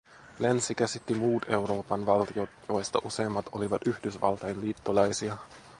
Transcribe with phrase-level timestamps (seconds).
[0.39, 5.37] Länsi käsitti muut Euroopan valtiot, joista useimmat olivat Yhdysvaltain liittolaisia